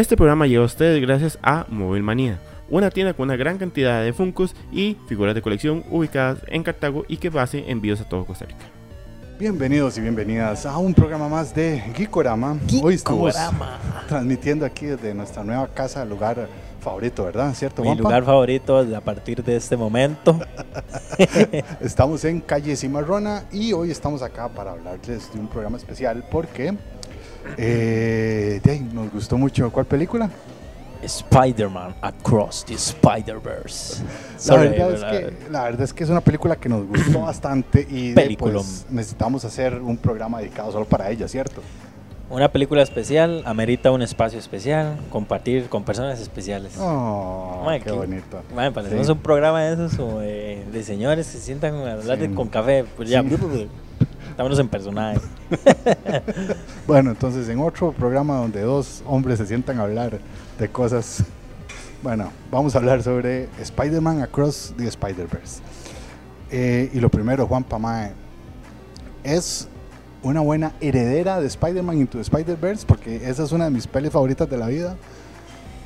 [0.00, 2.38] Este programa llega a ustedes gracias a Mobile Manía,
[2.70, 7.04] una tienda con una gran cantidad de Funcos y figuras de colección ubicadas en Cartago
[7.06, 8.64] y que base envíos a todo Costa Rica.
[9.38, 12.56] Bienvenidos y bienvenidas a un programa más de Geekorama.
[12.82, 13.36] Hoy estamos
[14.08, 16.48] transmitiendo aquí desde nuestra nueva casa, lugar
[16.80, 17.52] favorito, ¿verdad?
[17.52, 20.40] ¿Cierto, Mi lugar favorito a partir de este momento.
[21.82, 26.74] Estamos en calle Cimarrona y hoy estamos acá para hablarles de un programa especial porque
[27.56, 29.70] eh, de ahí, nos gustó mucho.
[29.70, 30.30] ¿Cuál película?
[31.02, 34.02] Spider-Man Across the Spider-Verse.
[34.48, 37.86] La verdad, es que, la verdad es que es una película que nos gustó bastante
[37.88, 41.62] y pues, necesitamos hacer un programa dedicado solo para ella, ¿cierto?
[42.28, 46.74] Una película especial amerita un espacio especial, compartir con personas especiales.
[46.78, 48.42] Oh, qué qué- bonito.
[48.54, 49.12] Madre, parecemos Sí.
[49.12, 52.48] un programa de esos o de, de señores que se sientan a hablar de- con
[52.48, 52.84] café.
[52.96, 53.28] Pues ya, Sí.
[54.40, 55.20] estámonos en personaje.
[56.86, 60.18] Bueno, entonces en otro programa donde dos hombres se sientan a hablar
[60.58, 61.22] de cosas,
[62.02, 65.60] bueno, vamos a hablar sobre Spider-Man Across the Spider-Verse.
[66.50, 68.12] Eh, y lo primero, Juan Pamae,
[69.22, 69.68] ¿es
[70.22, 72.86] una buena heredera de Spider-Man Into the Spider-Verse?
[72.86, 74.96] Porque esa es una de mis pelis favoritas de la vida.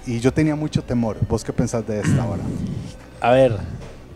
[0.06, 1.19] Y yo tenía mucho temor.
[1.28, 2.42] ¿Vos qué pensás de esta ahora?
[3.20, 3.58] A ver,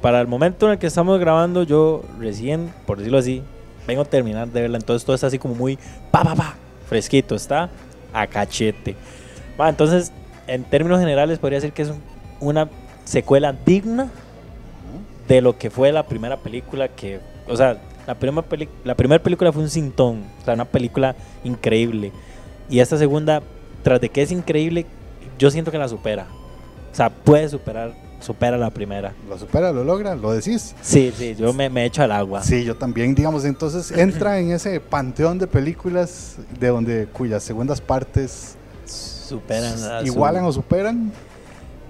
[0.01, 3.43] para el momento en el que estamos grabando, yo recién, por decirlo así,
[3.89, 4.77] vengo a terminar de verla.
[4.79, 5.77] Entonces todo está así como muy
[6.13, 6.55] pa, pa, pa,
[6.89, 7.71] fresquito, está
[8.13, 8.95] a cachete.
[9.61, 10.13] Va, entonces,
[10.47, 12.03] en términos generales, podría decir que es un-
[12.41, 12.69] una
[13.05, 14.09] secuela digna
[15.27, 18.47] de lo que fue la primera película que, o sea, la primera
[18.85, 22.13] la primera película fue un sintón, o sea, una película increíble.
[22.71, 23.43] Y esta segunda,
[23.83, 24.87] tras de que es increíble,
[25.39, 26.27] yo siento que la supera.
[26.93, 29.13] O sea, puede superar, supera la primera.
[29.29, 30.75] ¿Lo supera, lo logra, lo decís?
[30.83, 32.43] Sí, sí, yo me, me echo al agua.
[32.43, 37.81] Sí, yo también, digamos, entonces entra en ese panteón de películas de donde cuyas segundas
[37.81, 41.13] partes Superan a su- igualan o superan.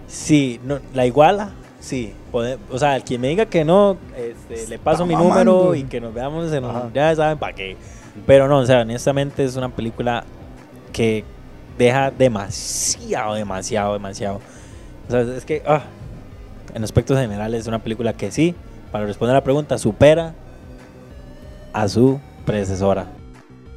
[0.06, 1.50] Sí, no, la iguala,
[1.80, 2.12] sí.
[2.32, 5.34] O sea, quien me diga que no, este, le paso mi mamando.
[5.44, 6.90] número y que nos veamos en Ajá.
[6.92, 7.76] ya saben para qué.
[8.26, 10.24] Pero no, o sea, honestamente es una película
[10.92, 11.24] que
[11.78, 14.40] deja demasiado, demasiado, demasiado.
[15.06, 15.82] O sea, es que, ah,
[16.74, 18.54] en aspectos generales es una película que sí,
[18.92, 20.34] para responder a la pregunta, supera
[21.72, 23.08] a su predecesora.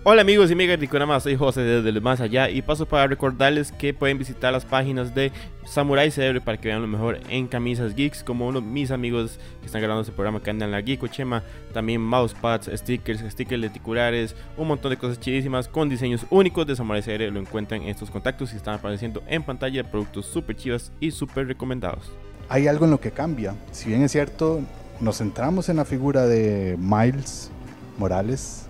[0.03, 3.06] Hola amigos y amigas de Ricorama, soy José desde el más allá y paso para
[3.06, 5.31] recordarles que pueden visitar las páginas de
[5.63, 9.38] Samurai Cerebro para que vean lo mejor en camisas geeks como uno de mis amigos
[9.59, 14.35] que están grabando este programa que andan la Geeko Chema, también mousepads, stickers, stickers reticulares,
[14.58, 18.09] un montón de cosas chidísimas con diseños únicos de Samurai Cerebro, lo encuentran en estos
[18.09, 22.12] contactos y están apareciendo en pantalla productos súper chivas y súper recomendados.
[22.50, 23.56] Hay algo en lo que cambia.
[23.72, 24.62] Si bien es cierto,
[25.00, 27.50] nos centramos en la figura de Miles
[27.97, 28.63] Morales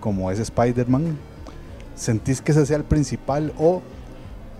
[0.00, 1.16] como es Spider-Man.
[1.96, 3.82] ¿Sentís que ese sea el principal o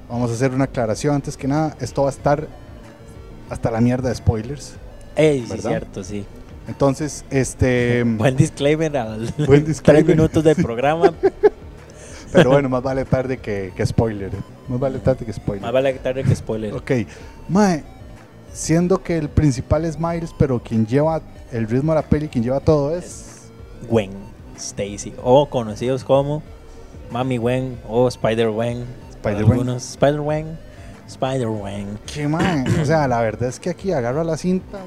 [0.09, 1.77] vamos a hacer una aclaración antes que nada?
[1.81, 2.49] Esto va a estar
[3.51, 4.75] hasta la mierda de spoilers.
[5.17, 6.25] Ey, sí, cierto, sí.
[6.67, 8.03] Entonces, este...
[8.07, 10.05] Buen disclaimer al Buen disclaimer.
[10.05, 11.13] tres minutos del programa.
[12.33, 14.31] Pero bueno, más vale tarde que, que spoiler.
[14.69, 15.63] Más vale tarde que spoiler.
[15.63, 16.73] Más vale tarde que spoiler.
[16.73, 16.91] Ok.
[17.49, 17.85] Mae,
[18.55, 21.21] siendo que el principal es Miles, pero quien lleva
[21.53, 23.51] el ritmo de la peli, quien lleva todo es...
[23.89, 24.13] Gwen
[24.57, 26.43] Stacy, o conocidos como
[27.11, 28.85] Mami Gwen o Spider Gwen.
[29.11, 29.53] Spider-Gwen.
[29.53, 30.59] Algunos Spider Gwen,
[31.07, 31.99] Spider Gwen.
[32.07, 34.79] Que mae, o sea, la verdad es que aquí agarra la cinta,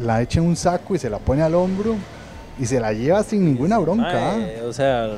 [0.00, 1.94] la echa en un saco y se la pone al hombro
[2.58, 4.32] y se la lleva sin ninguna bronca.
[4.32, 4.38] ¿ah?
[4.66, 5.16] o sea,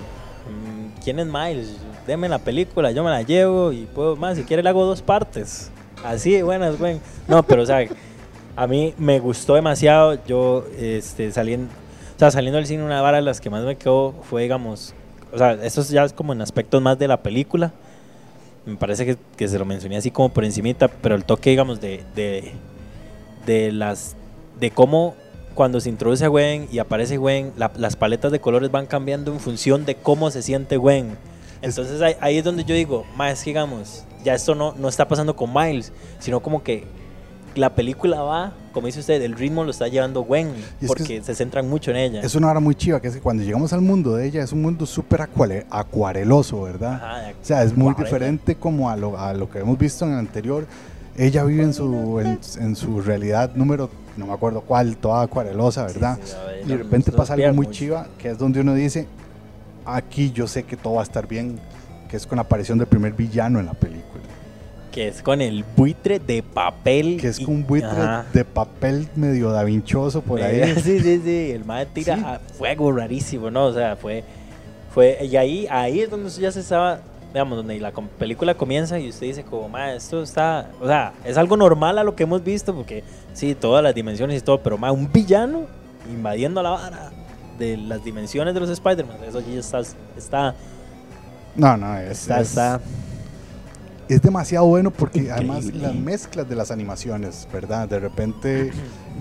[0.49, 1.77] mm, ¿quién es Miles?
[2.07, 4.37] Deme la película, yo me la llevo y puedo más.
[4.37, 5.71] Si quiere, le hago dos partes.
[6.05, 7.01] Así buenas, Gwen.
[7.29, 7.79] No, pero o sea,
[8.57, 10.19] a mí me gustó demasiado.
[10.27, 11.73] Yo, este, saliendo,
[12.15, 14.95] o sea, saliendo del cine, una vara de las que más me quedó fue, digamos,
[15.33, 17.73] o sea, esto ya es como en aspectos más de la película.
[18.67, 21.81] Me parece que, que se lo mencioné así como por encimita, pero el toque, digamos,
[21.81, 22.53] de, de,
[23.47, 24.15] de las,
[24.61, 25.15] de cómo
[25.55, 29.33] cuando se introduce a Gwen y aparece Gwen, la- las paletas de colores van cambiando
[29.33, 31.17] en función de cómo se siente Gwen.
[31.63, 34.89] Es- Entonces ahí, ahí es donde yo digo, más que digamos, ya esto no, no
[34.89, 36.85] está pasando con Miles, sino como que
[37.55, 40.53] la película va, como dice usted, el ritmo lo está llevando Gwen,
[40.89, 42.21] porque se centran mucho en ella.
[42.21, 44.51] Es una hora muy chiva, que es que cuando llegamos al mundo de ella es
[44.53, 46.95] un mundo súper acuare- acuareloso, ¿verdad?
[46.95, 48.05] Ajá, O sea, es muy acuarela.
[48.17, 50.67] diferente como a lo, a lo que hemos visto en el anterior.
[51.17, 55.85] Ella vive en su, en, en su realidad número, no me acuerdo cuál, toda acuarelosa,
[55.87, 56.19] ¿verdad?
[56.21, 57.71] Sí, sí, a ver, y de repente pasa algo muy mucho.
[57.79, 59.07] chiva, que es donde uno dice,
[59.87, 61.61] aquí yo sé que todo va a estar bien,
[62.09, 64.04] que es con la aparición del primer villano en la película.
[64.95, 67.19] Que es con el buitre de papel.
[67.21, 68.27] Que es con un buitre Ajá.
[68.33, 70.73] de papel medio davinchoso por ahí.
[70.83, 71.51] Sí, sí, sí.
[71.51, 72.23] El mae tira Sí.
[72.25, 73.65] a fuego rarísimo, ¿no?
[73.67, 74.23] O sea, fue.
[74.93, 77.01] fue y ahí, ahí es donde ya se estaba
[77.33, 81.37] digamos, donde la película comienza y usted dice como, ma, esto está, o sea, es
[81.37, 83.03] algo normal a lo que hemos visto, porque
[83.33, 85.63] sí, todas las dimensiones y todo, pero ma, un villano
[86.09, 87.11] invadiendo la vara
[87.59, 89.81] de las dimensiones de los Spider-Man, eso ya está,
[90.17, 90.55] está,
[91.57, 92.81] No, no, es, está, es, está,
[94.09, 95.53] es demasiado bueno porque Increíble.
[95.53, 97.89] además las mezclas de las animaciones, ¿verdad?
[97.89, 98.73] De repente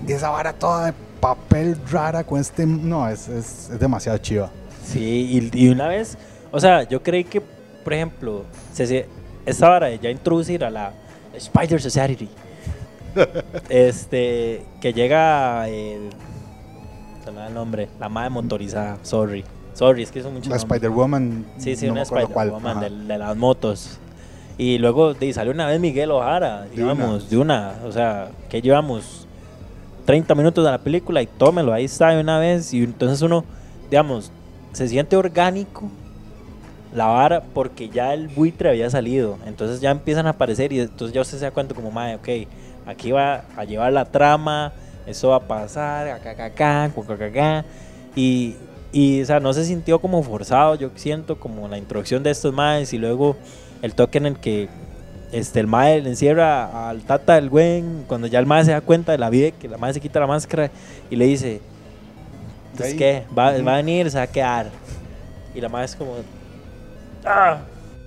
[0.06, 2.66] esa vara toda de papel rara con este...
[2.66, 4.50] No, es, es, es demasiado chiva.
[4.84, 6.18] sí, y, y una vez,
[6.50, 8.44] o sea, yo creí que, por ejemplo,
[8.74, 9.06] se,
[9.46, 10.92] esta vara de ya introducir a la
[11.34, 12.28] Spider Society,
[13.68, 16.10] este, que llega, el,
[17.24, 20.56] se me da el nombre, la madre motorizada, sorry, sorry, es que son muchos La.
[20.56, 21.46] Spider-Woman...
[21.58, 23.98] Sí, sí, no una Spider-Woman de, de las motos.
[24.56, 27.74] Y luego de, salió una vez Miguel Ojara, digamos, de una.
[27.84, 29.26] O sea, que llevamos
[30.04, 32.72] 30 minutos de la película y tómelo, ahí está de una vez.
[32.72, 33.44] Y entonces uno,
[33.90, 34.30] digamos,
[34.72, 35.90] se siente orgánico
[36.94, 39.38] la vara porque ya el buitre había salido.
[39.46, 42.48] Entonces ya empiezan a aparecer y entonces ya usted se da cuenta como, madre, ok,
[42.86, 44.72] aquí va a llevar la trama,
[45.06, 47.64] eso va a pasar, acá, acá, acá, acá, acá.
[48.14, 48.54] Y,
[48.92, 52.54] y, o sea, no se sintió como forzado, yo siento, como la introducción de estos
[52.54, 53.36] maes y luego
[53.82, 54.68] el toque en el que
[55.32, 58.80] este, el mae le encierra al tata del Gwen, cuando ya el mae se da
[58.80, 60.70] cuenta de la vida, que la mae se quita la máscara
[61.10, 61.60] y le dice,
[62.70, 62.98] ¿entonces Ahí.
[62.98, 63.24] qué?
[63.36, 64.70] ¿Va, va a venir, se va a quedar.
[65.54, 66.14] Y la mae es como,
[67.24, 67.58] ¡ah!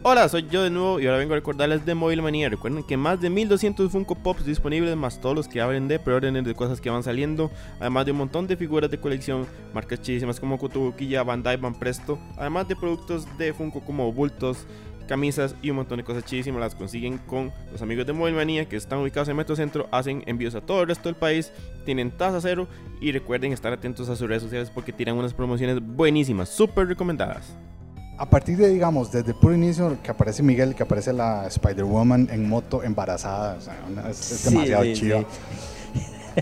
[0.03, 2.47] Hola, soy yo de nuevo y ahora vengo a recordarles de Mobile Manía.
[2.47, 6.45] Recuerden que más de 1200 Funko Pops disponibles, más todos los que abren de preórdenes
[6.45, 10.39] de cosas que van saliendo, además de un montón de figuras de colección, marcas chidísimas
[10.39, 14.65] como Kotobukiya, Bandai, Van Presto, además de productos de Funko como bultos,
[15.07, 16.59] camisas y un montón de cosas chidísimas.
[16.59, 20.23] Las consiguen con los amigos de Mobile Manía que están ubicados en Metro Centro, hacen
[20.27, 21.51] envíos a todo el resto del país,
[21.85, 22.67] tienen tasa cero
[23.01, 27.55] y recuerden estar atentos a sus redes sociales porque tiran unas promociones buenísimas, súper recomendadas.
[28.19, 32.29] A partir de, digamos, desde el puro inicio que aparece Miguel, que aparece la Spider-Woman
[32.31, 33.75] en moto embarazada, o sea,
[34.09, 35.19] es, demasiado sí, chido.
[35.19, 35.76] sí.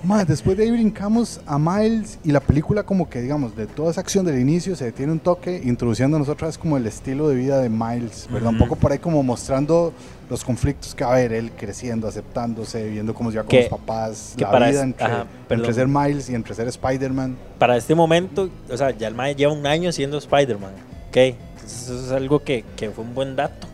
[0.03, 3.92] Más, después de ahí brincamos a Miles y la película como que, digamos, de toda
[3.92, 7.36] esa acción del inicio se detiene un toque, introduciéndonos otra vez como el estilo de
[7.36, 8.50] vida de Miles, ¿verdad?
[8.51, 9.94] Un poco por ahí como mostrando
[10.30, 13.68] los conflictos que va a haber él creciendo, aceptándose, viendo cómo se lleva con los
[13.69, 15.65] papás, que la para vida es- entre, ajá, perdón.
[15.65, 17.36] entre ser Miles y entre ser Spider-Man.
[17.57, 20.71] Para este momento, o sea, ya el mae lleva un año siendo Spider-Man,
[21.09, 21.18] ¿ok?
[21.18, 23.68] Entonces eso es algo que, que fue un buen dato.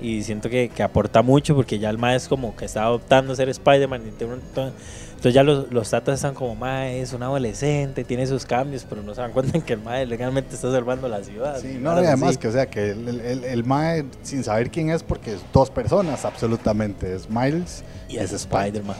[0.00, 3.34] Y siento que, que aporta mucho porque ya el mae es como que está adoptando
[3.34, 4.02] ser Spider-Man.
[4.06, 9.02] Entonces ya los, los tatas están como, mae, es un adolescente, tiene sus cambios, pero
[9.02, 11.58] no se dan cuenta en que el mae legalmente está salvando la ciudad.
[11.60, 14.90] Sí, no, y además que, o sea, que el, el, el- Mae, sin saber quién
[14.90, 18.96] es, porque es dos personas, absolutamente, es Miles Y es Spider-Man.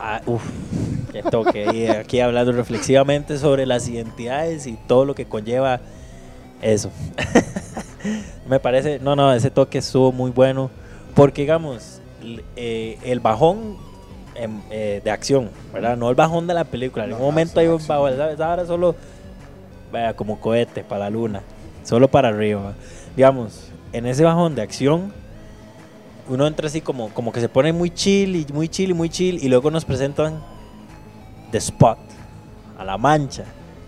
[0.00, 0.42] Ah, uf,
[1.12, 1.66] qué toque.
[1.74, 5.80] Y aquí hablando reflexivamente sobre las identidades y todo lo que conlleva
[6.62, 6.90] eso.
[8.48, 10.70] Me parece, no, no, ese toque estuvo muy bueno.
[11.14, 12.00] Porque, digamos,
[12.56, 13.76] eh, el bajón
[14.70, 15.96] eh, de acción, ¿verdad?
[15.96, 17.04] No el bajón de la película.
[17.04, 18.40] En No, algún no, momento hay un bajón, ¿sabes?
[18.40, 18.94] Ahora solo,
[19.92, 21.42] vaya, como cohete para la luna.
[21.84, 22.72] Solo para arriba.
[23.16, 25.12] Digamos, en ese bajón de acción
[26.28, 29.08] uno entra así como, como que se pone muy chill y muy chill y muy
[29.10, 30.40] chill y luego nos presentan
[31.50, 31.98] The Spot
[32.78, 33.44] a la mancha.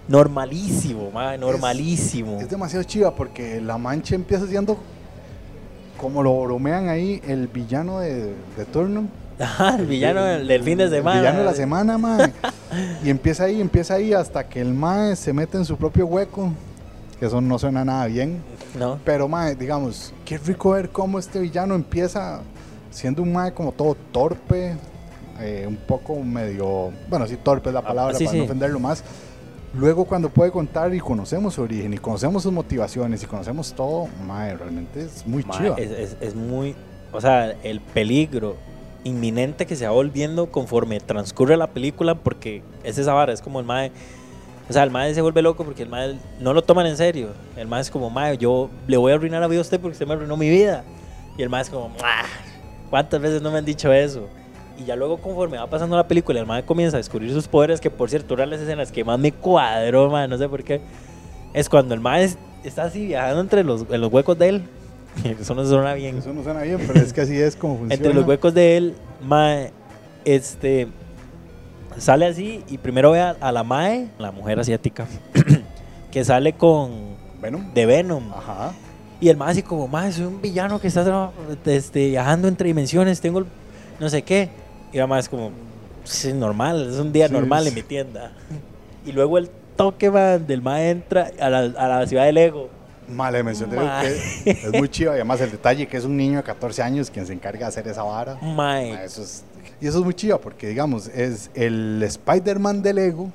[0.09, 2.39] Normalísimo, mae, normalísimo.
[2.41, 4.77] Es demasiado chiva porque la mancha empieza siendo,
[6.01, 9.09] como lo bromean ahí, el villano de, de turno.
[9.39, 11.17] Ajá, el villano del, del fin de semana.
[11.17, 12.33] El villano de la semana, mae.
[13.03, 16.51] y empieza ahí, empieza ahí hasta que el mae se mete en su propio hueco.
[17.19, 18.43] Que eso no suena nada bien.
[18.79, 22.41] No, Pero, mae, digamos, qué rico ver cómo este villano empieza
[22.91, 24.77] siendo un mae como todo torpe,
[25.41, 28.79] eh, un poco medio, bueno, sí, torpe es la Ah, palabra sí, para no ofenderlo
[28.81, 29.03] más.
[29.77, 34.07] Luego cuando puede contar y conocemos su origen y conocemos sus motivaciones y conocemos todo,
[34.27, 35.77] mae, realmente es muy mae, chido.
[35.77, 36.77] es, es- es muy.
[37.13, 38.57] O sea, el peligro
[39.03, 43.59] inminente que se va volviendo conforme transcurre la película, porque es esa vara, es como
[43.61, 43.91] el mae.
[44.69, 47.29] O sea, el mae se vuelve loco porque el mae no lo toman en serio.
[47.57, 49.93] El mae es como, mae, yo le voy a arruinar la vida a usted porque
[49.93, 50.85] usted me arruinó mi vida.
[51.37, 52.23] Y el mae es como, "Ah,
[52.91, 54.29] ¿cuántas veces no me han dicho eso?
[54.79, 57.81] Y ya luego conforme va pasando la película, el mae comienza a descubrir sus poderes,
[57.81, 60.81] que por cierto, de las escenas que más me cuadró, mae, no sé por qué,
[61.53, 64.63] es cuando el es- está así viajando entre los, en los huecos de él.
[65.41, 66.19] Eso no suena bien.
[66.19, 67.95] Eso no suena bien, pero es que así es como funciona.
[67.95, 69.71] Entre los huecos de él, mae,
[70.25, 70.89] este,
[71.97, 75.07] sale así y primero ve a, a la mae, la mujer asiática,
[76.11, 77.73] que sale con Venom.
[77.75, 78.33] de Venom.
[78.33, 78.73] Ajá.
[79.21, 81.31] Y el mae así como, mae, soy un villano que está
[81.67, 83.47] este, viajando entre dimensiones, tengo el
[84.01, 84.49] no sé qué.
[84.95, 85.51] Y la mae es como,
[86.05, 88.33] "Sí, es normal, es un día Sí, normal en mi tienda.
[89.05, 92.71] Y luego el toque va del mae entra a la, a la ciudad del ego.
[93.09, 94.01] Mala mención de Ma.
[94.01, 95.11] que es muy chido.
[95.13, 97.67] Y además el detalle que es un niño de 14 años quien se encarga de
[97.67, 98.39] hacer esa vara.
[98.41, 99.05] Mae.
[99.05, 99.45] Eso es,
[99.81, 103.31] y eso es muy chido porque, digamos, es el Spider-Man de Lego.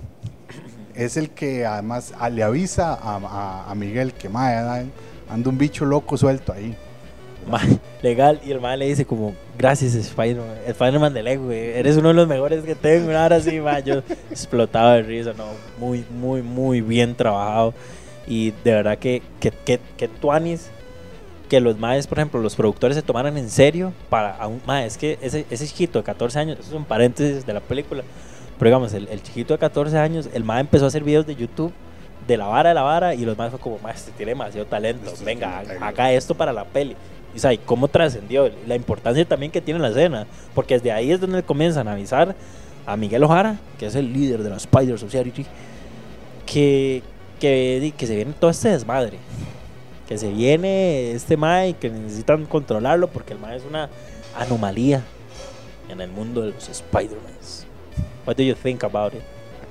[0.96, 4.86] Es el que además a- le avisa a, a- a Miguel que mae, anda
[5.30, 6.75] anda un bicho loco suelto ahí.
[8.01, 8.39] Legal.
[8.46, 10.58] Y el mae le dice como, gracias Spider-Man.
[10.67, 11.72] Spider-Man de Lego, güey.
[11.72, 13.12] Eres uno de los mejores que tengo.
[13.17, 13.84] Ahora sí, mae.
[13.84, 15.46] Yo explotaba de risa, no.
[15.77, 17.74] Muy, muy, muy bien trabajado.
[18.27, 20.69] Y de verdad que, que, que, que tuanis
[21.50, 24.86] que los maes, por ejemplo, los productores se tomaran en serio para a un mae,
[24.86, 28.03] es que ese, ese chiquito de 14 años, eso es un paréntesis de la película,
[28.60, 31.36] pero digamos, el, el chiquito de 14 años, el mae empezó a hacer videos de
[31.36, 31.74] YouTube
[32.27, 34.67] de la vara de la vara y los maes fue como, mae, este tiene demasiado
[34.67, 35.86] talento, Este venga, tiene talento".
[35.86, 36.96] haga esto para la peli.
[37.36, 41.22] O sea, cómo trascendió, la importancia también que tiene la escena, porque desde ahí es
[41.22, 42.36] donde comienzan a avisar
[42.86, 45.46] a Miguel Ojara, que es el líder de la Spider Society,
[46.46, 47.04] que,
[47.40, 49.18] que, que se viene todo este desmadre.
[50.08, 53.90] Que se viene este Mae que necesitan controlarlo porque el Mae es una
[54.36, 55.04] anomalía
[55.88, 57.66] en el mundo de los Spider-Mans.
[58.26, 59.22] What do you think about it?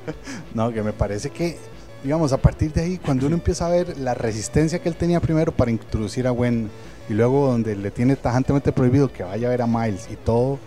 [0.54, 1.58] No, que me parece que,
[2.02, 5.20] digamos, a partir de ahí, cuando uno empieza a ver la resistencia que él tenía
[5.20, 6.70] primero para introducir a Gwen
[7.08, 10.58] y luego donde le tiene tajantemente prohibido que vaya a ver a Miles y todo,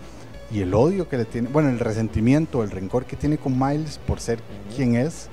[0.51, 3.99] y el odio que le tiene, bueno, el resentimiento, el rencor que tiene con Miles
[4.05, 4.39] por ser
[4.75, 5.27] quien es,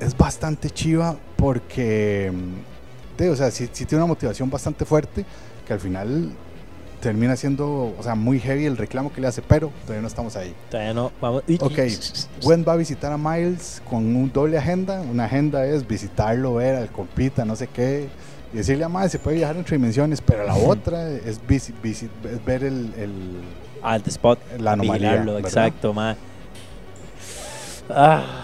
[0.00, 5.24] es bastante chiva porque, mm, te- o sea, sí, sí tiene una motivación bastante fuerte
[5.66, 6.30] que al final
[7.04, 10.34] termina siendo, o sea, muy heavy el reclamo que le hace, pero todavía no estamos
[10.36, 10.54] ahí.
[10.70, 11.42] Todavía no, vamos.
[11.60, 11.78] Ok,
[12.42, 15.00] Gwen va a visitar a Miles con un doble agenda.
[15.02, 18.08] Una agenda es visitarlo, ver al compita, no sé qué.
[18.52, 22.08] Y decirle a Miles se puede viajar entre dimensiones, pero la otra es, visi- visi-
[22.30, 23.40] es ver el, el-
[23.82, 24.38] Al the spot.
[24.58, 25.22] la anomalía.
[25.38, 26.16] exacto, Mae.
[27.90, 28.43] Ah,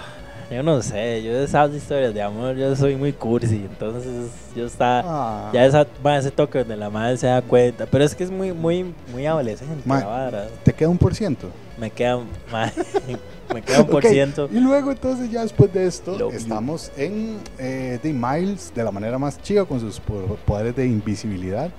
[0.50, 4.66] yo no sé, yo de esas historias de amor, yo soy muy cursi, entonces yo
[4.66, 5.02] está.
[5.04, 5.86] Ah, Ya esa,
[6.18, 9.26] ese toque donde la madre se da cuenta, pero es que es muy, muy, muy
[9.26, 10.48] adolescente la vara.
[10.64, 11.48] ¿Te queda un por ciento?
[11.78, 12.18] Me queda,
[13.54, 14.48] me queda un por ciento.
[14.52, 16.38] Y luego entonces ya después de esto Love you.
[16.38, 20.84] estamos en eh, The Miles de la manera más chiva con sus po- poderes de
[20.86, 21.70] invisibilidad.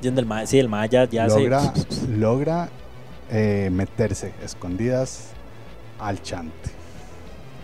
[0.00, 2.06] Yendo el mae, sí, el ya, ya logra se.
[2.16, 2.68] logra
[3.30, 5.30] eh, meterse escondidas
[5.98, 6.70] al chante.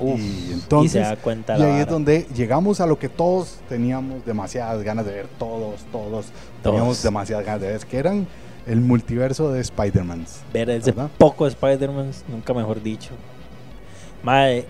[0.00, 3.08] Uf, y entonces y se da cuenta Y ahí es donde llegamos a lo que
[3.08, 6.26] todos teníamos demasiadas ganas de ver, todos, todos,
[6.62, 7.02] teníamos Todos.
[7.02, 8.26] demasiadas ganas de ver, que eran
[8.66, 10.26] el multiverso de Spider-Man.
[10.52, 11.10] ver ese ¿verdad?
[11.18, 13.10] poco de Spider-Man, nunca mejor dicho.
[14.22, 14.66] Mae,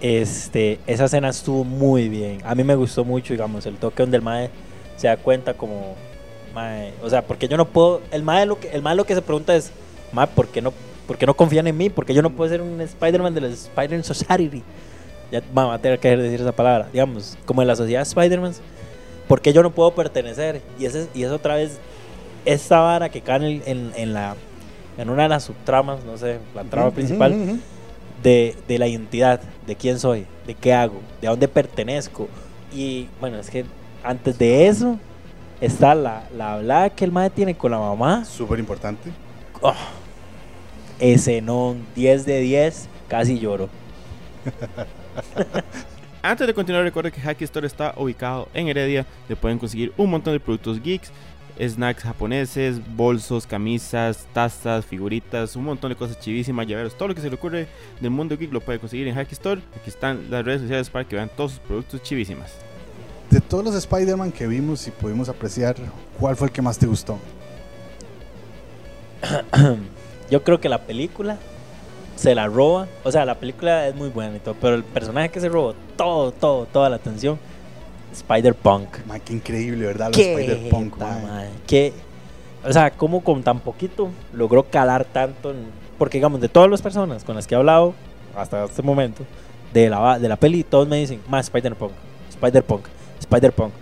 [0.00, 2.40] este, esa escena estuvo muy bien.
[2.44, 4.50] A mí me gustó mucho, digamos, el toque donde el Mae
[4.96, 5.94] se da cuenta como,
[6.54, 9.14] Mae, o sea, porque yo no puedo, el Mae lo que, el mae lo que
[9.14, 9.70] se pregunta es,
[10.12, 10.72] Mae, ¿por qué no,
[11.06, 11.90] por qué no confían en mí?
[11.90, 14.62] Porque yo no puedo ser un Spider-Man de la Spider-Man Society.
[15.30, 16.88] Ya va a tener que decir esa palabra.
[16.92, 18.52] Digamos, como en la sociedad de Spider-Man,
[19.28, 20.62] ¿por qué yo no puedo pertenecer?
[20.78, 21.78] Y, ese, y es otra vez
[22.44, 24.36] esta vara que cae en, en, en la,
[24.98, 27.58] en una de las subtramas, no sé, la trama Ujú, principal, ujú, ujú.
[28.22, 32.28] de, de la identidad, de quién soy, de qué hago, de a dónde pertenezco.
[32.72, 33.64] Y bueno, es que
[34.02, 34.98] antes de eso
[35.60, 38.24] está la, la hablada que el madre tiene con la mamá.
[38.24, 39.10] Súper importante.
[39.62, 39.72] Oh,
[40.98, 43.68] escenón, 10 de 10, casi lloro.
[46.22, 49.04] Antes de continuar, recuerda que Hacky Store está ubicado en Heredia.
[49.28, 51.12] Le pueden conseguir un montón de productos geeks,
[51.60, 57.20] snacks japoneses, bolsos, camisas, tazas, figuritas, un montón de cosas chivísimas, llaveros, todo lo que
[57.20, 57.68] se le ocurre
[58.00, 59.60] del mundo geek lo puede conseguir en Hacky Store.
[59.76, 62.52] Aquí están las redes sociales para que vean todos sus productos chivísimas.
[63.30, 65.76] De todos los Spider-Man que vimos y pudimos apreciar,
[66.18, 67.18] ¿cuál fue el que más te gustó?
[70.30, 71.36] Yo creo que la película
[72.16, 72.86] se la roba.
[73.04, 75.74] O sea, la película es muy buena y todo, pero el personaje que se robó
[75.96, 77.38] todo, todo, toda la atención,
[78.12, 78.88] Spider-Punk.
[79.24, 80.08] Qué increíble, ¿verdad?
[80.08, 80.16] Los.
[80.40, 80.96] Spider-Punk,
[81.66, 81.92] qué-
[82.64, 85.50] o sea, cómo con tan poquito logró calar tanto.
[85.50, 87.94] en- porque, digamos, de todas las personas con las que he hablado
[88.36, 89.22] hasta este momento
[89.72, 91.92] de la, de la peli, todos me dicen, más Spider-Punk,
[92.30, 92.86] Spider-Punk,
[93.20, 93.72] Spider-Punk.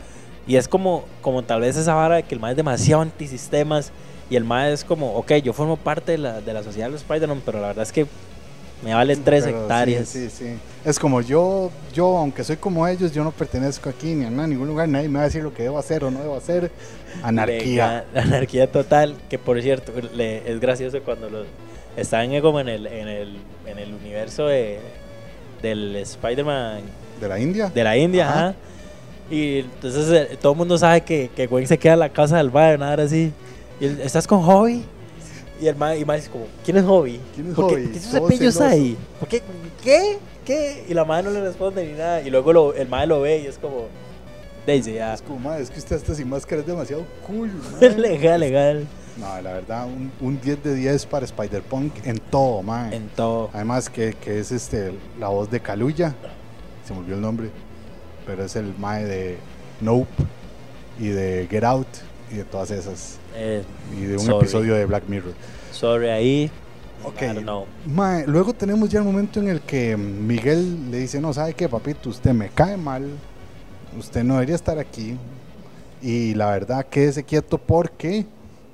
[0.47, 3.93] Y es como, como tal vez esa vara de que el más es demasiado antisistemas
[4.33, 6.93] y el más es como, ok, yo formo parte de la, de la sociedad de
[6.93, 8.07] los Spider-Man, pero la verdad es que
[8.83, 10.09] me valen tres Pero hectáreas.
[10.09, 10.55] Sí, sí, sí.
[10.85, 14.67] Es como yo, yo, aunque soy como ellos, yo no pertenezco aquí ni a ningún
[14.67, 16.71] lugar, nadie me va a decir lo que debo hacer o no debo hacer.
[17.23, 18.05] Anarquía.
[18.15, 21.47] Anarquía total, que por cierto, le- es gracioso cuando los
[21.97, 23.37] están como en el, en el,
[23.67, 24.81] en el universo de,
[25.61, 26.81] del Spider-Man
[27.21, 27.71] ¿De la India?
[27.73, 28.41] de la India, Ajá.
[28.49, 28.55] ajá.
[29.31, 32.37] Y entonces eh, todo el mundo sabe que, que Gwen se queda en la casa
[32.39, 33.33] del padre, nada así.
[33.83, 34.85] Y ¿estás con Hobby?
[35.61, 37.19] Y el mae, y mae dice como, ¿quién es Hobby?
[37.35, 37.83] ¿Quién es ¿Por qué, Hobby?
[37.83, 38.97] ¿por qué esos cepillos ahí?
[39.19, 39.43] ¿Por qué?
[39.83, 40.19] ¿Qué?
[40.45, 40.85] ¿Qué?
[40.89, 42.21] Y la madre no le responde ni nada.
[42.21, 43.87] Y luego lo- el mae lo ve y es como,
[44.69, 45.15] Daisy, ya.
[45.15, 47.51] Es como, mae, es que usted hasta sin máscara es demasiado cool.
[47.81, 47.91] mae.
[47.91, 48.87] legal, legal.
[49.17, 52.95] No, la verdad, un, un 10 de 10 para Spider-Punk en todo, mae.
[52.95, 53.51] En todo.
[53.53, 56.15] Además que, que es este la voz de Kaluuya,
[56.87, 57.51] se me olvidó el nombre,
[58.27, 59.39] pero es el mae de
[59.81, 60.23] Nope
[61.01, 61.89] y de Get Out
[62.33, 63.63] y de todas esas Eh,
[63.97, 64.39] y de un Sorry.
[64.39, 65.35] episodio de Black Mirror.
[65.73, 66.51] sorry ahí.
[67.05, 67.23] Ok.
[67.23, 67.67] I don't know.
[67.87, 71.69] Mae, luego tenemos ya el momento en el que Miguel le dice, no, ¿sabe qué,
[71.69, 72.09] papito?
[72.11, 73.09] Usted me cae mal,
[73.99, 75.17] usted no debería estar aquí
[76.01, 78.27] y la verdad quédese quieto porque...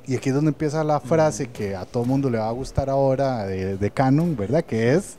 [0.06, 2.88] Y aquí es donde empieza la frase que a todo mundo le va a gustar
[2.88, 4.64] ahora de, de Canon, ¿verdad?
[4.64, 5.16] Que es,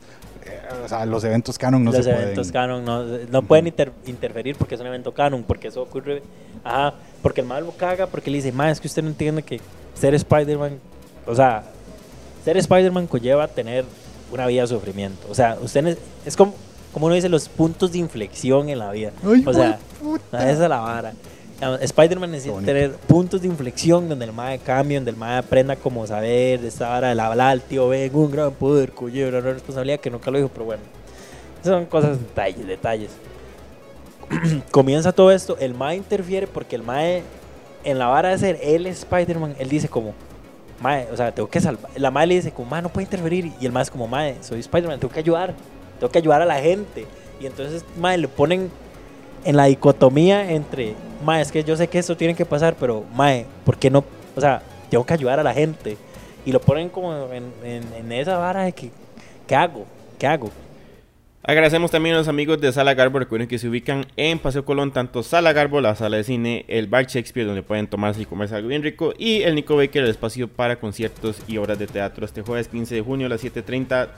[0.84, 2.52] o sea, los eventos Canon no los se eventos pueden...
[2.52, 6.22] canon no, no pueden inter- interferir porque es un evento canon, porque eso ocurre,
[6.64, 9.42] ajá, porque el mal lo caga, porque le dice, ma, es que usted no entiende
[9.42, 9.60] que
[9.94, 10.78] ser Spider-Man,
[11.26, 11.64] o sea,
[12.44, 13.84] ser Spider-Man conlleva tener
[14.32, 16.54] una vida de sufrimiento, o sea, usted es como,
[16.92, 19.78] como uno dice, los puntos de inflexión en la vida, Ay, o sea,
[20.32, 21.12] esa es la vara.
[21.60, 26.06] Spider-Man necesita tener puntos de inflexión donde el mae cambie, donde el mae aprenda cómo
[26.06, 30.00] saber de esta vara del hablar al tío Ben, un gran poder conlleva una responsabilidad
[30.00, 30.82] que nunca lo dijo, pero bueno.
[31.62, 33.10] Son cosas, detalles, detalles.
[34.70, 37.22] Comienza todo esto, el mae interfiere porque el mae,
[37.84, 40.14] en la vara de ser él Spider-Man, él dice como,
[40.80, 41.90] mae, o sea, tengo que salvar.
[41.96, 43.52] La mae le dice como, mae, no puede interferir.
[43.60, 45.54] Y el mae es como, mae, soy Spider-Man, tengo que ayudar.
[45.98, 47.06] Tengo que ayudar a la gente.
[47.40, 48.70] Y entonces, mae, le ponen
[49.44, 50.94] en la dicotomía entre,
[51.24, 54.04] mae, es que yo sé que esto tiene que pasar, pero, mae, ¿por qué no?
[54.36, 55.96] O sea, tengo que ayudar a la gente.
[56.44, 58.90] Y lo ponen como en, en- esa vara de que,
[59.46, 59.84] ¿qué hago?
[60.18, 60.50] ¿Qué hago?
[61.42, 63.18] Agradecemos también a los amigos de Sala Garbo.
[63.18, 66.86] Recuerden que se ubican en Paseo Colón, tanto Sala Garbo, la sala de cine, el
[66.86, 70.10] bar Shakespeare, donde pueden tomarse y comerse algo bien rico, y el Nico Baker, el
[70.10, 72.26] espacio para conciertos y obras de teatro.
[72.26, 74.08] Este jueves 15 de junio a las 7:30,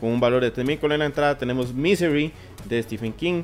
[0.00, 2.32] con un valor de 3.000 con la entrada, tenemos Misery
[2.68, 3.42] de Stephen King.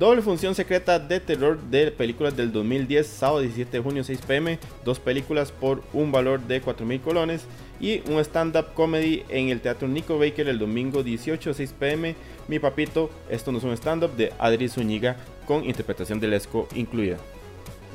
[0.00, 4.58] Doble función secreta de terror de películas del 2010, sábado 17 de junio 6 pm,
[4.82, 7.42] dos películas por un valor de 4.000 colones
[7.78, 12.16] y un stand-up comedy en el Teatro Nico Baker el domingo 18 6 pm.
[12.48, 17.18] Mi papito, esto no es un stand-up de Adri Zúñiga con interpretación de Lesco incluida.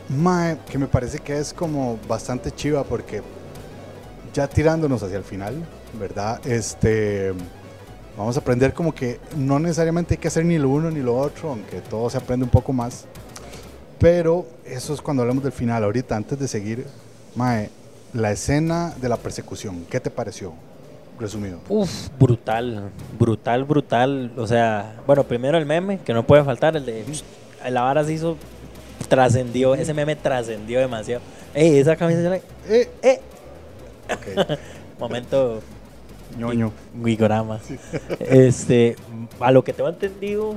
[0.10, 3.24] Mae, que me parece que es como bastante chiva porque
[4.32, 5.56] ya tirándonos hacia el final,
[6.00, 6.46] ¿verdad?
[6.46, 7.34] Este,
[8.18, 11.18] vamos a aprender como que no necesariamente hay que hacer ni lo uno ni lo
[11.18, 13.06] otro, aunque todo se aprende un poco más.
[14.00, 15.84] Pero eso es cuando hablamos del final.
[15.84, 16.86] Ahorita, antes de seguir,
[17.36, 17.70] Mae,
[18.14, 20.54] la escena de la persecución, ¿qué te pareció?
[21.20, 21.60] Resumido.
[21.70, 24.32] Uf, brutal, brutal, brutal.
[24.38, 27.06] O sea, bueno, primero el meme, que no puede faltar, el de
[27.70, 28.38] la vara se hizo,
[29.08, 31.22] trascendió, ese meme trascendió demasiado.
[31.54, 32.36] Ey, esa camisa,
[32.68, 33.20] Eh, eh,
[35.00, 35.62] momento
[36.38, 36.72] ñoño.
[37.00, 37.60] Wigorama.
[38.20, 38.96] Este,
[39.40, 40.56] a lo que tengo entendido,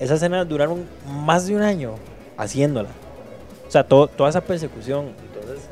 [0.00, 0.84] esas escenas duraron
[1.24, 1.92] más de un año
[2.36, 2.88] haciéndola.
[3.66, 5.06] O sea, todo, toda esa persecución.
[5.34, 5.66] Entonces,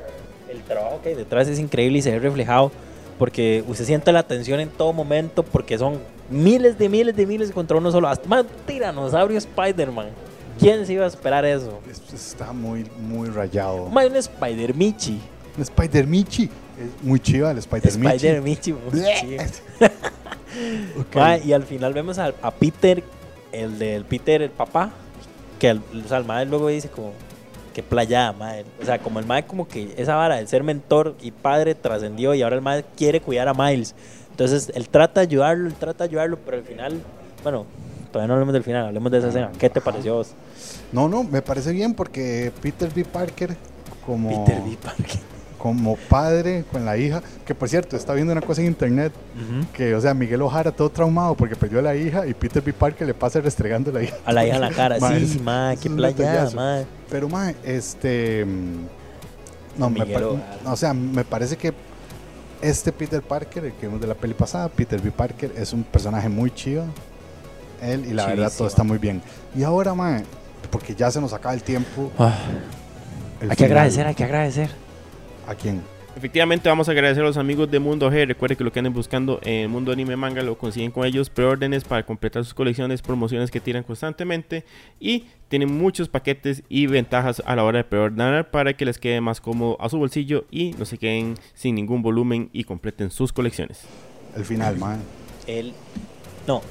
[0.49, 2.71] el trabajo que hay detrás es increíble y se ve reflejado
[3.19, 5.99] porque usted siente la tensión en todo momento porque son
[6.31, 8.09] miles de miles de miles contra uno solo.
[8.09, 10.09] Hasta más tiranosaurio Spider-Man.
[10.59, 11.81] ¿Quién se iba a esperar eso?
[11.91, 13.87] Es- Está muy, muy rayado.
[13.87, 15.21] Más un Spider-Michi.
[15.57, 16.49] Un Spider Michi.
[16.81, 18.17] Es muy chiva el Spider Michi.
[18.17, 18.73] Spider-Michi.
[18.73, 19.37] muy.
[21.15, 23.05] Ma, y al final vemos al- a, Peter,
[23.53, 24.91] el del Peter, el papá,
[25.59, 27.13] que el, o sea, el madre luego dice como,
[27.75, 28.65] que playada, madre.
[28.81, 32.35] O sea, como el madre como que esa vara de ser mentor y padre trascendió
[32.35, 33.95] y ahora el madre quiere cuidar a Miles.
[34.31, 37.01] Entonces, él trata de ayudarlo, él trata de ayudarlo, pero al final,
[37.43, 37.67] bueno,
[38.11, 39.53] todavía no hablemos del final, hablemos de esa escena.
[39.59, 40.33] ¿Qué te pareció a vos?
[40.93, 43.05] No, no, me parece bien porque Peter B.
[43.05, 43.57] Parker,
[44.07, 44.79] como, Peter B.
[44.83, 45.21] Parker.
[45.61, 49.13] Como padre con la hija, que por cierto, está viendo una cosa en internet,
[49.75, 52.73] que, o sea, Miguel Ojara todo traumado porque perdió a la hija y Peter B.
[52.73, 54.17] Parker le pasa restregando la hija.
[54.25, 56.57] A la hija en la cara, Ma, sí, es qué detallazo.
[56.57, 56.87] madre.
[57.11, 58.47] Pero, ma, este.
[58.47, 60.03] mm, No, me
[60.65, 61.75] o sea, me parece que
[62.63, 65.11] este Peter Parker, el que vimos de la peli pasada, Peter B.
[65.11, 66.85] Parker, es un personaje muy chido.
[67.83, 69.21] Él, y la verdad, todo está muy bien.
[69.55, 70.23] Y ahora, ma,
[70.71, 72.11] porque ya se nos acaba el tiempo.
[72.19, 72.35] Ah,
[73.43, 74.90] el hay que agradecer, hay que agradecer.
[75.51, 75.83] ¿A quién?
[76.17, 78.25] Efectivamente, vamos a agradecer a los amigos de Mundo G.
[78.25, 81.29] Recuerden que lo que anden buscando en el mundo anime manga lo consiguen con ellos.
[81.29, 84.65] Preórdenes para completar sus colecciones, promociones que tiran constantemente.
[85.01, 89.21] Y tienen muchos paquetes y ventajas a la hora de preordenar para que les quede
[89.21, 93.33] más cómodo a su bolsillo y no se queden sin ningún volumen y completen sus
[93.33, 93.83] colecciones.
[94.37, 94.99] El final, ma.
[95.49, 95.73] El,
[96.47, 96.63] no,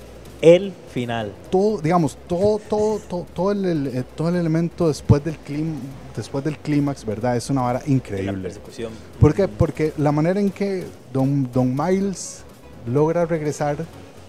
[0.42, 1.32] el final.
[1.50, 5.76] Todo, digamos, todo, todo, todo, todo el, el- eh, todo el elemento después del clim,
[6.16, 7.36] después del clímax, ¿verdad?
[7.36, 8.42] Es una vara de la increíble.
[8.44, 8.92] persecución.
[9.20, 9.48] ¿Por qué?
[9.48, 12.44] Porque la manera en que Don, Don Miles
[12.88, 13.78] logra regresar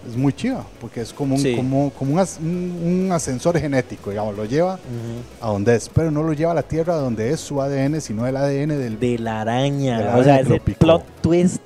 [0.09, 1.55] es muy chiva, porque es como un, Sí.
[1.55, 5.45] como, como un, as- un- un ascensor genético, digamos, lo lleva Ujú.
[5.47, 8.25] a donde es, pero no lo lleva a la Tierra donde es su ADN, sino
[8.27, 8.99] el ADN del...
[8.99, 9.99] De la araña.
[9.99, 11.61] De la o sea, araña lo ese plot twist.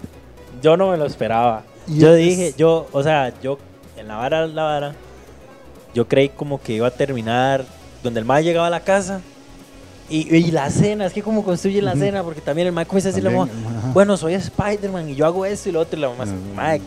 [0.61, 1.63] Yo no me lo esperaba.
[1.87, 3.57] Y yo es- dije, yo, o sea, yo
[3.97, 4.95] en la vara, la vara,
[5.93, 7.65] yo creí como que iba a terminar
[8.03, 9.21] donde el mae llegaba a la casa.
[10.07, 13.09] Y, y la cena, es que como construye la cena, porque también el mae comienza
[13.09, 13.91] a decirle a la También, mamá, ajá.
[13.91, 16.81] bueno, soy Spider-Man y yo hago esto y lo otro, y la mamá, Mm, mae,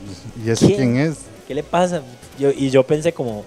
[0.45, 0.77] ¿Y ese ¿quién?
[0.79, 1.19] quién es?
[1.49, 2.01] ¿qué le pasa?
[2.39, 3.45] Yo, y yo pensé como,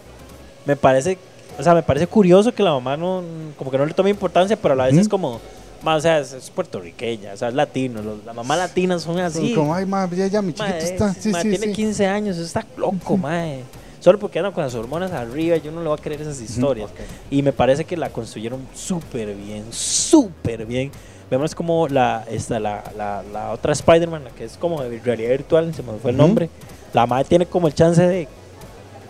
[0.65, 1.17] me parece,
[1.57, 3.23] o sea, me parece curioso que la mamá no,
[3.57, 5.01] como que no le tome importancia, pero a la vez Ujú.
[5.03, 5.39] es como,
[5.83, 9.19] ma, o sea, es, es puertorriqueña, o sea, es latino, los- las mamás latinas son
[9.19, 9.53] así.
[9.53, 11.13] Como, ay, ma, ya, ya, mi Ma, chiquito es- está...
[11.13, 11.73] Sí, ma, sí, tiene sí.
[11.73, 13.63] 15 años, está loco, mae.
[13.99, 16.89] Solo porque andan con las hormonas arriba, yo no le voy a creer esas historias.
[16.89, 16.99] ok.
[17.29, 20.91] Y me parece que la construyeron súper bien, súper bien.
[21.29, 25.29] Vemos como la, esta, la, la, la otra Spider-Man, la que es como de realidad
[25.29, 26.49] virtual, se me fue el nombre.
[26.93, 28.27] La madre tiene como el chance de,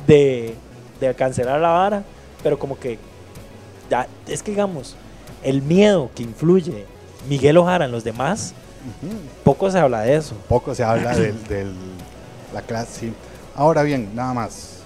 [0.07, 0.55] de,
[0.99, 2.03] de cancelar la vara,
[2.43, 2.99] pero como que
[3.89, 4.95] ya, es que digamos,
[5.43, 6.85] el miedo que influye
[7.29, 8.53] Miguel Ojara en los demás,
[9.43, 10.35] poco se habla de eso.
[10.49, 11.73] Poco se habla del, del-
[12.53, 12.99] la clase.
[13.07, 13.13] sí.
[13.55, 14.77] Ahora bien, nada más.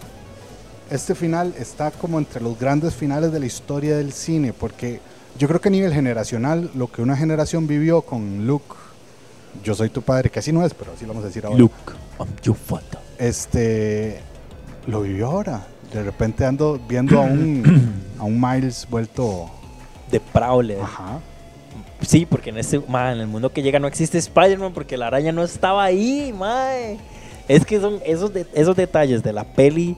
[0.89, 4.99] Este final está como entre los grandes finales de la historia del cine, porque
[5.37, 8.75] yo creo que a nivel generacional, lo que una generación vivió con Luke,
[9.63, 11.57] yo soy tu padre, que así no es, pero así lo vamos a decir ahora.
[12.19, 12.99] I'm your father.
[13.17, 14.19] Este,
[14.87, 15.65] lo vivió ahora.
[15.91, 19.49] De repente ando viendo a un, a un Miles vuelto.
[20.11, 20.79] De Prowler.
[20.81, 21.19] Ajá.
[22.01, 25.07] Sí, porque en este, ma, en el mundo que llega no existe Spider-Man porque la
[25.07, 26.97] araña no estaba ahí, mae.
[27.47, 29.97] Es que son esos, de- esos detalles de la peli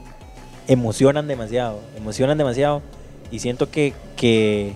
[0.68, 2.82] emocionan demasiado, emocionan demasiado
[3.32, 4.74] y siento que, que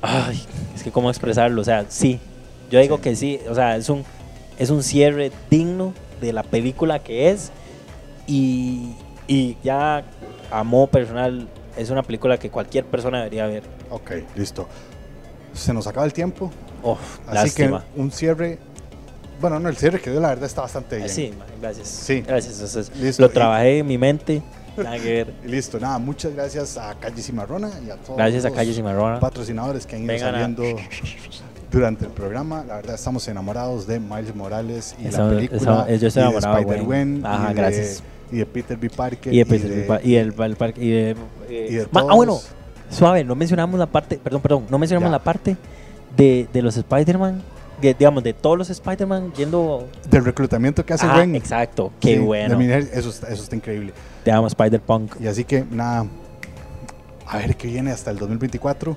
[0.00, 0.42] ay,
[0.74, 2.18] es que cómo expresarlo, o sea, sí.
[2.70, 3.02] Yo digo Sí.
[3.02, 4.04] que sí, o sea, es un
[4.58, 7.50] es un cierre digno de la película que es
[8.26, 8.92] y,
[9.26, 10.04] y ya
[10.50, 13.62] a modo personal es una película que cualquier persona debería ver.
[13.90, 14.66] Ok, listo.
[15.52, 16.50] Se nos acaba el tiempo.
[16.82, 17.84] Uf, Así lástima.
[17.94, 18.58] que un cierre.
[19.40, 21.08] Bueno, no, el cierre que dio la verdad está bastante bien.
[21.08, 21.88] Sí, gracias.
[21.88, 22.20] Sí.
[22.22, 22.90] Gracias.
[22.96, 24.42] Listo, Lo y- trabajé en mi mente.
[24.76, 25.34] Nada que ver.
[25.44, 28.72] Y Listo, nada, muchas gracias a Calle Cimarrona y a todos Gracias a los Calle
[28.72, 29.20] Cimarrona.
[29.20, 30.62] patrocinadores que han ido Vengan a- saliendo
[31.70, 32.64] durante el programa.
[32.66, 35.58] La verdad, estamos enamorados de Miles Morales y Estamos- la película.
[35.60, 37.26] estamos- yo estoy y enamorado de Spider-Gwen.
[37.26, 38.02] Ajá, y de- gracias.
[38.32, 38.90] Y de Peter B.
[38.90, 39.32] Parker.
[39.32, 40.82] Y, de Peter de- Pan- y el, el parque.
[40.84, 41.10] Y de,
[41.50, 42.38] eh, y ah, bueno,
[42.90, 44.16] suave, no mencionamos la parte.
[44.18, 44.66] Perdón, perdón.
[44.70, 45.12] No mencionamos Ya.
[45.12, 45.56] la parte
[46.16, 47.42] de, de los Spider-Man.
[47.80, 49.86] de- digamos, de todos los Spider-Man yendo.
[50.10, 51.34] Del reclutamiento que hace Ah, Gwen.
[51.36, 51.92] exacto.
[52.00, 52.58] Qué Sí, bueno.
[52.60, 53.92] Eso, está, eso está increíble.
[54.24, 55.16] Te amo, Spider-Punk.
[55.20, 56.06] Y así que, nada.
[57.26, 58.96] A ver qué viene hasta el 2024.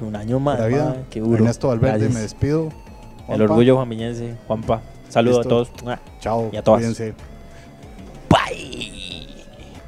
[0.00, 0.66] Un año más.
[0.66, 0.96] Vida.
[1.10, 1.36] Qué duro.
[1.36, 2.14] Ernesto Valverde, Gracias.
[2.14, 2.68] me despido.
[3.28, 4.34] El orgullo juanviñense.
[4.48, 4.82] Juanpa.
[5.08, 5.70] Saludos a todos.
[6.20, 6.50] Chao.
[6.52, 6.80] y a todas.
[6.80, 7.14] Cuídense.
[8.30, 8.88] Bye.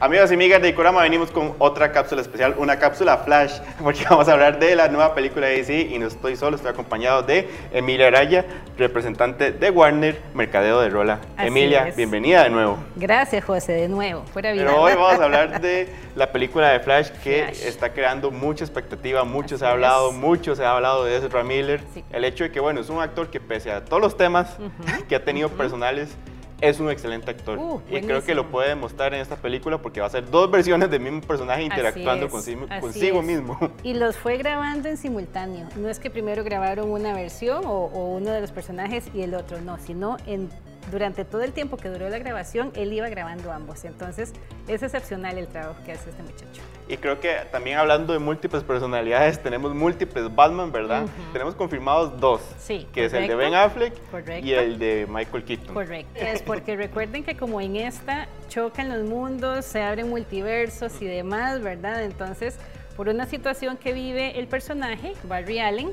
[0.01, 4.27] Amigos y amigas de Ikorama, venimos con otra cápsula especial, una cápsula flash, porque vamos
[4.29, 7.49] a hablar de la nueva película de DC y no estoy solo, estoy acompañado de
[7.73, 8.45] Emilia Araya,
[8.77, 11.21] representante de Warner, Mercadeo de Rola.
[11.37, 11.95] Así Emilia, es.
[11.95, 12.79] bienvenida de nuevo.
[12.97, 14.25] Gracias, José, de nuevo.
[14.33, 14.65] Pura vida.
[14.67, 17.63] Pero hoy vamos a hablar de la película de Flash que Flash.
[17.65, 20.17] está creando mucha expectativa, mucho se ha hablado, es.
[20.17, 21.81] mucho se ha hablado de Ezra Miller.
[21.95, 22.03] Sí.
[22.11, 24.57] El hecho de que, bueno, es un actor que pese a todos los temas
[25.09, 26.17] que ha tenido personales,
[26.63, 27.59] es un excelente actor.
[27.59, 30.51] Uh, y creo que lo puede demostrar en esta película porque va a ser dos
[30.51, 33.59] versiones del mismo personaje interactuando es, consigo, consigo mismo.
[33.83, 35.69] Y los fue grabando en simultáneo.
[35.77, 39.35] No es que primero grabaron una versión o, o uno de los personajes y el
[39.35, 40.49] otro, no, sino en,
[40.91, 43.85] durante todo el tiempo que duró la grabación, él iba grabando ambos.
[43.85, 44.33] Entonces,
[44.69, 46.63] es excepcional el trabajo que hace este muchacho.
[46.89, 51.07] Y creo que también hablando de múltiples personalidades, tenemos múltiples Batman, ¿verdad?
[51.33, 53.35] Tenemos confirmados dos, Sí, que es el de.
[53.35, 54.47] Ben Affleck Correcto.
[54.47, 55.75] y el de Michael Keaton.
[55.75, 56.21] Correcto.
[56.21, 61.63] Es porque recuerden que como en esta chocan los mundos, se abren multiversos y demás,
[61.63, 62.03] ¿verdad?
[62.03, 62.59] Entonces,
[62.97, 65.93] por una situación que vive el personaje, Barry Allen,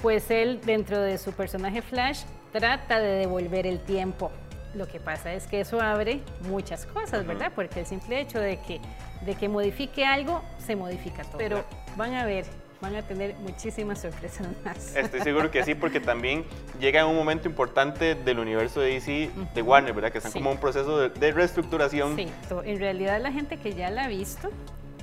[0.00, 2.22] pues él dentro de su personaje Flash
[2.52, 4.30] trata de devolver el tiempo.
[4.74, 7.52] Lo que pasa es que eso abre muchas cosas, ¿verdad?
[7.54, 8.80] Porque el simple hecho de que,
[9.24, 11.38] de que modifique algo, se modifica todo.
[11.38, 11.64] Pero
[11.96, 12.44] van a ver,
[12.80, 14.94] van a tener muchísimas sorpresas más.
[14.96, 16.44] Estoy seguro que sí, porque también
[16.80, 20.12] llega un momento importante del universo de DC, de Warner, ¿verdad?
[20.12, 20.38] Que están Sí.
[20.38, 22.16] como en un proceso de, de reestructuración.
[22.16, 22.28] Sí,
[22.64, 24.50] en realidad la gente que ya la ha visto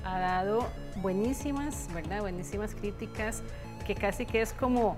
[0.06, 2.21] ha dado buenísimas, ¿verdad?
[2.21, 3.41] Buenísimas críticas,
[3.86, 4.95] que casi que es como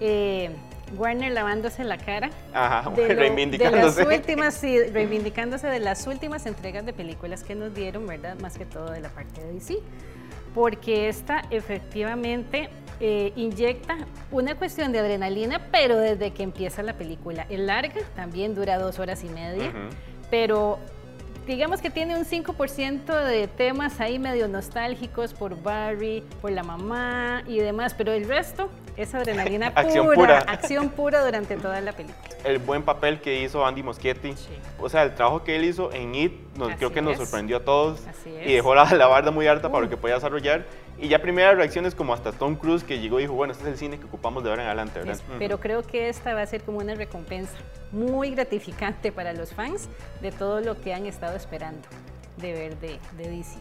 [0.00, 0.50] eh,
[0.96, 2.30] Warner lavándose la cara.
[2.52, 4.00] Ajá, de lo- reivindicándose.
[4.04, 8.36] De las últimas, sí, reivindicándose de las últimas entregas de películas que nos dieron, ¿verdad?
[8.40, 9.78] Más que todo de la parte de DC.
[10.54, 13.96] Porque esta efectivamente eh, inyecta
[14.32, 17.46] una cuestión de adrenalina, pero desde que empieza la película.
[17.48, 19.78] Es larga, también dura dos horas y media Ujú.
[20.30, 20.78] pero
[21.46, 27.42] digamos que tiene un 5% de temas ahí medio nostálgicos por Barry, por la mamá
[27.46, 28.68] y demás, pero el resto
[29.02, 30.38] es adrenalina Acción pura, pura.
[30.40, 32.18] acción pura durante toda la película.
[32.44, 34.32] El buen papel que hizo Andy Muschietti.
[34.34, 34.48] Sí.
[34.78, 37.18] O sea, el trabajo que él hizo en It, nos- Así creo que nos es.
[37.18, 38.06] sorprendió a todos.
[38.06, 38.46] Así Y es.
[38.54, 39.84] dejó la, la barda muy alta para Uh.
[39.84, 40.64] lo que podía desarrollar.
[40.98, 43.70] Y ya primeras reacciones como hasta Tom Cruise que llegó y dijo, bueno, este es
[43.70, 45.14] el cine que ocupamos de ahora en adelante, ¿verdad?
[45.14, 45.38] Es- Ujú.
[45.38, 47.54] pero creo que esta va a ser como una recompensa
[47.92, 49.88] muy gratificante para los fans
[50.20, 51.88] de todo lo que han estado esperando
[52.36, 53.58] de ver de, de DC.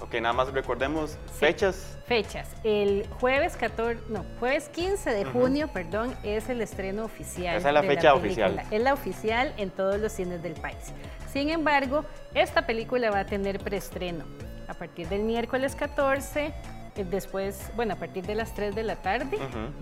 [0.00, 1.38] Ok, nada más recordemos Sí.
[1.40, 1.98] fechas.
[2.06, 2.48] Fechas.
[2.64, 7.56] El jueves 14, no, jueves 15 de junio, perdón, es el estreno oficial.
[7.56, 8.62] Esa es la de fecha oficial.
[8.70, 10.92] Es la oficial en todos los cines del país.
[11.32, 14.24] Sin embargo, esta película va a tener preestreno
[14.66, 16.52] a partir del miércoles 14.
[16.96, 19.38] Eh, Después, bueno, a partir de las 3 de la tarde,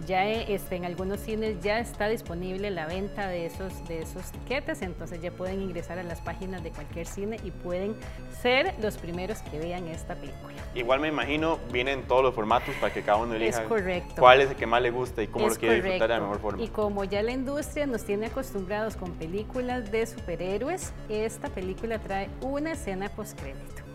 [0.07, 4.31] ya eh, este, en algunos cines ya está disponible la venta de esos, de esos
[4.33, 7.97] tiquetes, entonces ya pueden ingresar a las páginas de cualquier cine y pueden
[8.42, 10.55] ser los primeros que vean esta película.
[10.75, 14.14] Igual me imagino, vienen todos los formatos para que cada uno elija correcto.
[14.18, 16.21] cuál es el que más le gusta y cómo Es lo quiere disfrutar de la
[16.21, 16.37] correcto.
[16.37, 16.64] mejor forma.
[16.64, 22.29] Y como ya la industria nos tiene acostumbrados con películas de superhéroes, esta película trae
[22.40, 23.88] una escena postcrédito.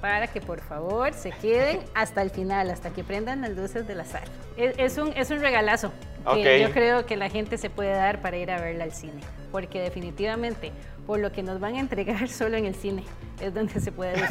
[0.00, 4.00] Para que por favor se queden hasta el final, hasta que prendan las luces del
[4.00, 4.22] azar.
[4.56, 5.92] Es, es un, es un regalazo
[6.34, 6.68] que Ok.
[6.68, 9.20] yo creo que la gente se puede dar para ir a verla al cine.
[9.50, 10.70] Porque definitivamente,
[11.06, 13.02] por lo que nos van a entregar solo en el cine,
[13.40, 14.14] es donde se puede.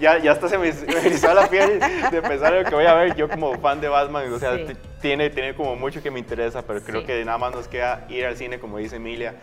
[0.00, 1.78] Ya, ya hasta se me, me erizó la piel
[2.10, 3.14] de pensar en lo que voy a ver.
[3.14, 4.72] Yo como fan de Batman, o sea, Sí.
[5.00, 7.06] tiene, tiene como mucho que me interesa, pero creo Sí.
[7.06, 9.36] que nada más nos queda ir al cine, como dice Emilia,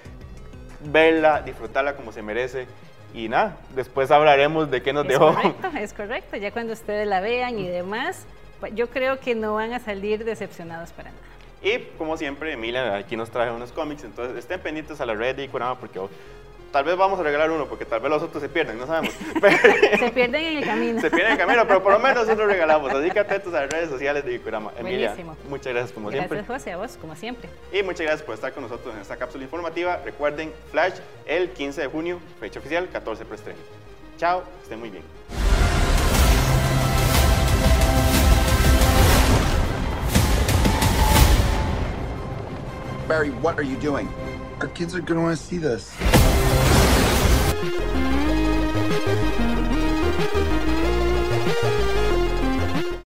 [0.83, 2.67] verla, disfrutarla como se merece.
[3.13, 5.33] Y nada, después hablaremos de qué nos Es dejó.
[5.33, 6.37] correcto, es correcto.
[6.37, 8.25] Ya cuando ustedes la vean y demás,
[8.59, 11.21] pues, yo creo que no van a salir decepcionados para nada.
[11.63, 15.35] Y como siempre, Emilia aquí nos trae unos cómics, entonces estén pendientes a la red
[15.35, 15.43] de
[15.79, 15.99] porque
[16.71, 19.13] tal vez vamos a regalar uno, porque tal vez los otros se pierden, no sabemos.
[19.41, 19.57] Pero-
[19.99, 21.01] Se pierden en el camino.
[21.01, 22.91] se pierden el camino, pero por lo menos nosotros regalamos.
[22.93, 24.71] Así que atentos a las redes sociales de Ikurama.
[24.77, 25.37] Emilia, Buenísimo.
[25.49, 26.53] muchas gracias como Gracias, siempre.
[26.55, 27.49] José, a vos, como siempre.
[27.71, 29.99] Y muchas gracias por estar con nosotros en esta cápsula informativa.
[30.03, 30.93] Recuerden, Flash
[31.25, 33.59] el 15 de junio, fecha oficial, 14 preestreno.
[34.17, 35.03] Chao, estén muy bien.
[43.07, 44.07] Barry, what are you doing?
[44.61, 45.91] Our kids are gonna want to see this.